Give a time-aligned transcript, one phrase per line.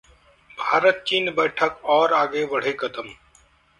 [0.57, 3.13] भारत-चीन बैठकः और आगे बढ़े कदम